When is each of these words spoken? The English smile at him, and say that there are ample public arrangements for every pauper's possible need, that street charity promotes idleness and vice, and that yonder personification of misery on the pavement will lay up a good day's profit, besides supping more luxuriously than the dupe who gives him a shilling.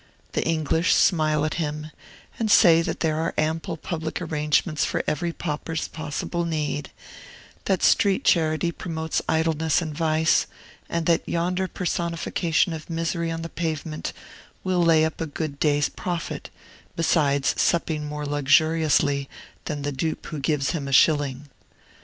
The 0.31 0.43
English 0.47 0.95
smile 0.95 1.45
at 1.45 1.53
him, 1.61 1.91
and 2.39 2.49
say 2.49 2.81
that 2.81 3.01
there 3.01 3.17
are 3.19 3.35
ample 3.37 3.77
public 3.77 4.19
arrangements 4.19 4.83
for 4.83 5.03
every 5.05 5.31
pauper's 5.31 5.87
possible 5.87 6.43
need, 6.43 6.89
that 7.65 7.83
street 7.83 8.23
charity 8.23 8.71
promotes 8.71 9.21
idleness 9.29 9.79
and 9.79 9.95
vice, 9.95 10.47
and 10.89 11.05
that 11.05 11.29
yonder 11.29 11.67
personification 11.67 12.73
of 12.73 12.89
misery 12.89 13.29
on 13.29 13.43
the 13.43 13.47
pavement 13.49 14.11
will 14.63 14.81
lay 14.83 15.05
up 15.05 15.21
a 15.21 15.27
good 15.27 15.59
day's 15.59 15.87
profit, 15.87 16.49
besides 16.95 17.53
supping 17.61 18.03
more 18.07 18.25
luxuriously 18.25 19.29
than 19.65 19.83
the 19.83 19.91
dupe 19.91 20.25
who 20.25 20.39
gives 20.39 20.71
him 20.71 20.87
a 20.87 20.91
shilling. 20.91 21.47